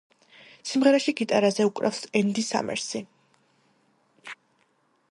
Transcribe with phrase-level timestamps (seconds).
[0.69, 3.03] სიმღერაში გიტარაზე უკრავს ენდი სამერსი.